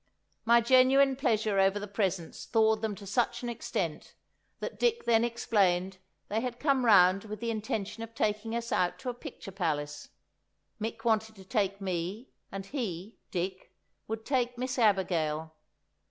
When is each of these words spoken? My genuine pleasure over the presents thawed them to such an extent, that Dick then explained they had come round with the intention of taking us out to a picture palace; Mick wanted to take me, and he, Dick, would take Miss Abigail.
My 0.45 0.61
genuine 0.61 1.15
pleasure 1.15 1.59
over 1.59 1.77
the 1.79 1.85
presents 1.87 2.47
thawed 2.47 2.81
them 2.81 2.95
to 2.95 3.05
such 3.05 3.43
an 3.43 3.49
extent, 3.49 4.15
that 4.59 4.79
Dick 4.79 5.05
then 5.05 5.23
explained 5.23 5.99
they 6.27 6.41
had 6.41 6.59
come 6.59 6.85
round 6.85 7.25
with 7.25 7.39
the 7.39 7.51
intention 7.51 8.01
of 8.01 8.15
taking 8.15 8.55
us 8.55 8.71
out 8.71 8.97
to 8.97 9.09
a 9.09 9.13
picture 9.13 9.51
palace; 9.51 10.09
Mick 10.81 11.03
wanted 11.05 11.35
to 11.35 11.45
take 11.45 11.79
me, 11.81 12.29
and 12.51 12.65
he, 12.65 13.19
Dick, 13.29 13.75
would 14.07 14.25
take 14.25 14.57
Miss 14.57 14.79
Abigail. 14.79 15.53